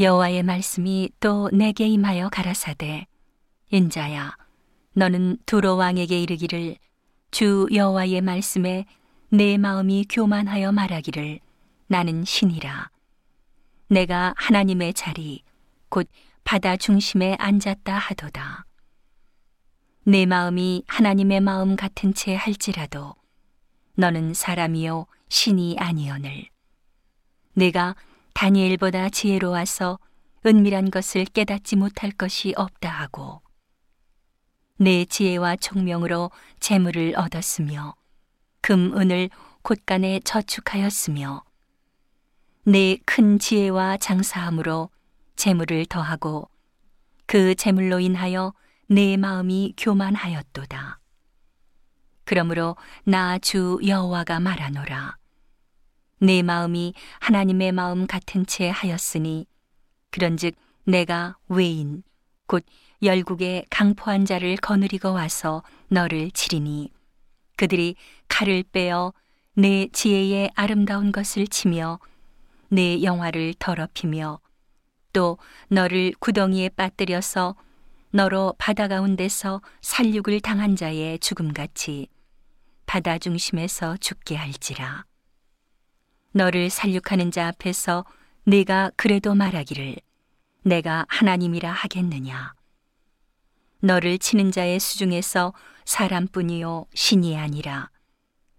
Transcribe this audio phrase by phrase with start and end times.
[0.00, 3.06] 여호와의 말씀이 또 내게 임하여 가라사대
[3.70, 4.36] 인자야
[4.92, 6.76] 너는 두로 왕에게 이르기를
[7.32, 8.86] 주 여호와의 말씀에
[9.30, 11.40] 내 마음이 교만하여 말하기를
[11.88, 12.90] 나는 신이라.
[13.88, 15.42] 내가 하나님의 자리
[15.88, 16.08] 곧
[16.44, 18.66] 바다 중심에 앉았다 하도다.
[20.04, 23.14] 내 마음이 하나님의 마음 같은 채 할지라도
[23.94, 26.48] 너는 사람이요 신이 아니오늘.
[27.54, 27.96] 내가
[28.38, 29.98] 다니엘보다 지혜로워서
[30.46, 33.42] 은밀한 것을 깨닫지 못할 것이 없다 하고
[34.76, 37.96] 내 지혜와 총명으로 재물을 얻었으며
[38.60, 39.30] 금 은을
[39.62, 41.42] 곳간에 저축하였으며
[42.62, 44.90] 내 큰 지혜와 장사함으로
[45.34, 46.48] 재물을 더하고
[47.26, 48.54] 그 재물로 인하여
[48.86, 51.00] 내 마음이 교만하였도다.
[52.24, 55.17] 그러므로 나 주 여호와가 말하노라.
[56.20, 59.46] 내 마음이 하나님의 마음 같은 채 하였으니
[60.10, 60.54] 그런즉
[60.84, 62.02] 내가 외인
[62.46, 62.64] 곧
[63.02, 66.90] 열국의 강포한 자를 거느리고 와서 너를 치리니
[67.56, 67.94] 그들이
[68.28, 69.12] 칼을 빼어
[69.54, 71.98] 내 지혜의 아름다운 것을 치며
[72.68, 74.40] 내 영화를 더럽히며
[75.12, 75.38] 또
[75.68, 77.56] 너를 구덩이에 빠뜨려서
[78.10, 82.08] 너로 바다 가운데서 살육을 당한 자의 죽음같이
[82.86, 85.07] 바다 중심에서 죽게 할지라.
[86.32, 88.04] 너를 살육하는 자 앞에서
[88.44, 89.96] 네가 그래도 말하기를
[90.62, 92.54] 내가 하나님이라 하겠느냐.
[93.80, 95.54] 너를 치는 자의 수중에서
[95.84, 97.90] 사람뿐이요 신이 아니라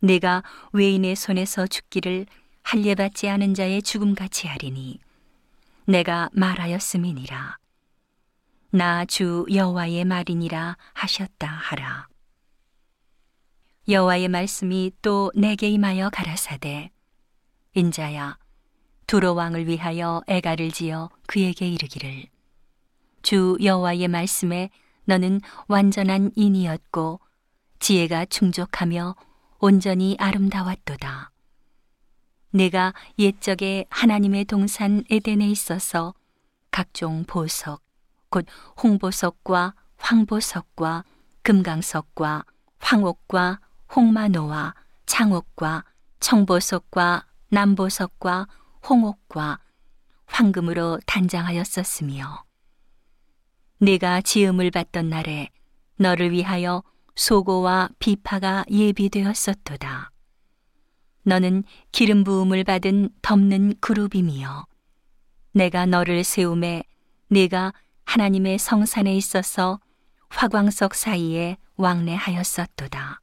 [0.00, 2.26] 내가 외인의 손에서 죽기를
[2.62, 4.98] 할례받지 않은 자의 죽음같이 하리니
[5.86, 7.58] 내가 말하였음이니라.
[8.72, 12.08] 나 주 여호와의 말이니라 하셨다 하라.
[13.88, 16.90] 여호와의 말씀이 또 내게 임하여 가라사대
[17.74, 18.38] 인자야
[19.06, 22.26] 두로 왕을 위하여 애가를 지어 그에게 이르기를
[23.22, 24.70] 주 여호와의 말씀에
[25.04, 27.20] 너는 완전한 인이었고
[27.78, 29.14] 지혜가 충족하며
[29.58, 31.30] 온전히 아름다웠도다.
[32.50, 36.14] 내가 옛적에 하나님의 동산 에덴에 있어서
[36.70, 37.82] 각종 보석,
[38.28, 38.46] 곧
[38.82, 41.04] 홍보석과 황보석과
[41.42, 42.44] 금강석과
[42.78, 43.60] 황옥과
[43.94, 44.74] 홍마노와
[45.06, 45.84] 창옥과
[46.20, 48.46] 청보석과 남보석과
[48.88, 49.58] 홍옥과
[50.26, 52.44] 황금으로 단장하였었으며
[53.78, 55.50] 내가 지음을 받던 날에
[55.96, 56.82] 너를 위하여
[57.16, 60.12] 소고와 비파가 예비되었었도다.
[61.24, 64.66] 너는 기름 부음을 받은 덮는 그룹이며
[65.52, 66.84] 내가 너를 세움에
[67.28, 67.72] 내가
[68.04, 69.80] 하나님의 성산에 있어서
[70.28, 73.20] 화광석 사이에 왕래하였었도다.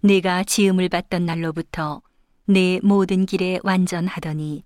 [0.00, 2.02] 내가 지음을 받던 날로부터
[2.52, 4.62] 내 모든 길에 완전하더니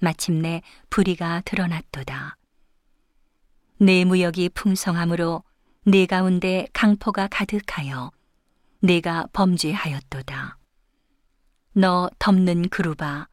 [0.00, 0.60] 마침내
[0.90, 2.36] 불의가 드러났도다.
[3.78, 5.42] 내 무역이 풍성함으로
[5.86, 8.10] 내 가운데 강포가 가득하여
[8.80, 10.58] 내가 범죄하였도다.
[11.72, 13.28] 너 덮는 그루바,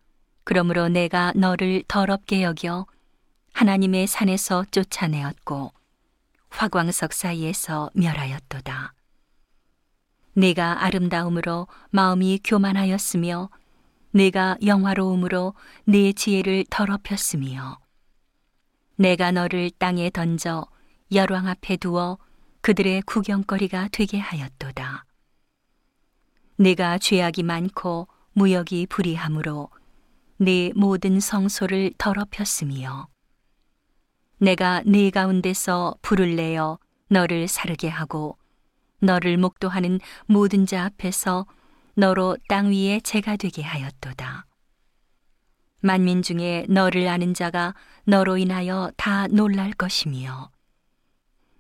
[0.46, 2.86] 그러므로 내가 너를 더럽게 여겨
[3.52, 5.74] 하나님의 산에서 쫓아내었고
[6.52, 8.94] 화광석 사이에서 멸하였도다.
[10.36, 13.50] 내가 아름다움으로 마음이 교만하였으며
[14.12, 15.54] 내가 영화로움으로
[15.86, 17.80] 내 지혜를 더럽혔으며
[18.96, 20.66] 내가 너를 땅에 던져
[21.12, 22.18] 열왕 앞에 두어
[22.62, 25.06] 그들의 구경거리가 되게 하였도다.
[26.58, 29.70] 내가 죄악이 많고 무역이 불이함으로
[30.38, 33.08] 네 모든 성소를 더럽혔으며
[34.40, 38.38] 내가 네 가운데서 불을 내어 너를 사르게 하고
[39.00, 41.46] 너를 목도하는 모든 자 앞에서
[42.00, 44.46] 너로 땅 위에 재가 되게 하였도다.
[45.82, 50.50] 만민 중에 너를 아는 자가 너로 인하여 다 놀랄 것이며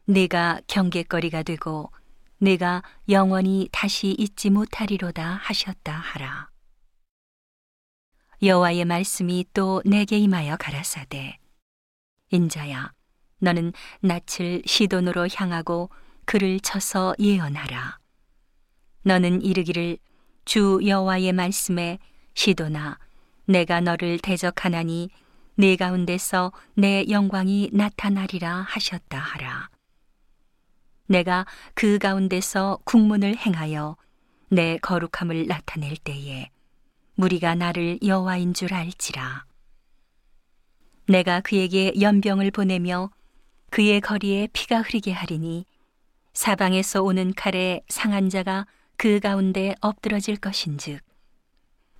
[0.06, 1.92] 내가 경계거리가 되고
[2.38, 6.50] 내가 영원히 다시 잊지 못하리로다 하셨다 하라.
[8.42, 11.38] 여호와의 말씀이 또 내게 임하여 가라사대
[12.32, 12.94] 인자야
[13.40, 15.90] 너는 낯을 시돈으로 향하고
[16.24, 18.00] 그를 쳐서 예언하라.
[19.04, 19.98] 너는 이르기를
[20.46, 22.00] 주 여호와의 말씀에
[22.34, 22.98] 시도나
[23.46, 25.10] 내가 너를 대적하나니
[25.56, 29.70] 내 가운데서 내 영광이 나타나리라 하셨다 하라.
[31.08, 33.98] 내가 그 가운데서 국문을 행하여
[34.50, 36.50] 내 거룩함을 나타낼 때에
[37.16, 39.46] 무리가 나를 여호와인 줄 알지라.
[41.08, 43.10] 내가 그에게 연병을 보내며
[43.72, 45.66] 그의 거리에 피가 흐르게 하리니
[46.34, 48.66] 사방에서 오는 칼에 상한 자가
[49.00, 51.00] 그 가운데 엎드러질 것인즉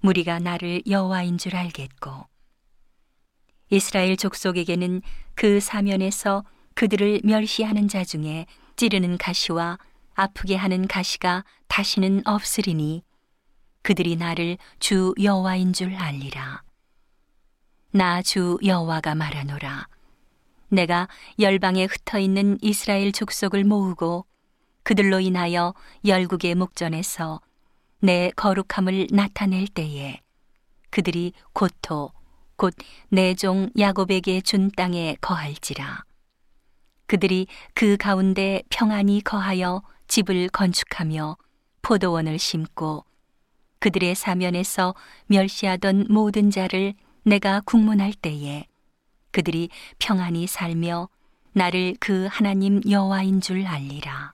[0.02, 2.28] 무리가 나를 여호와인 줄 알겠고
[3.70, 5.02] 이스라엘 족속에게는
[5.34, 6.44] 그 사면에서
[6.74, 9.78] 그들을 멸시하는 자 중에 찌르는 가시와
[10.14, 13.06] 아프게 하는 가시가 다시는 없으리니
[13.82, 16.64] 그들이 나를 주 여호와인 줄 알리라.
[17.92, 19.88] 나 주 여호와가 말하노라.
[20.68, 21.08] 내가
[21.40, 24.26] 열방에 흩어 있는 이스라엘 족속을 모으고
[24.90, 27.42] 그들로 인하여 열국의 목전에서
[28.00, 30.20] 내 거룩함을 나타낼 때에
[30.90, 32.12] 그들이 고토
[32.56, 32.74] 곧
[33.12, 36.06] 내 종 야곱에게 준 땅에 거할지라
[37.06, 37.46] 그들이
[37.76, 41.38] 그 가운데 평안히 거하여 집을 건축하며
[41.84, 43.06] 포도원을 심고
[43.78, 44.96] 그들의 사면에서
[45.28, 48.66] 멸시하던 모든 자를 내가 국문할 때에
[49.30, 49.70] 그들이
[50.00, 51.10] 평안히 살며
[51.54, 54.34] 나를 그 하나님 여호와인 줄 알리라.